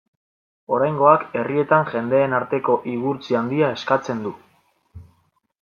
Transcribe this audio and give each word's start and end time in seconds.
Oraingoak 0.77 1.25
herrietan 1.41 1.85
jendeen 1.91 2.33
arteko 2.39 2.79
igurtzi 2.95 3.39
handia 3.43 3.71
eskatzen 3.77 4.29
du. 4.29 4.37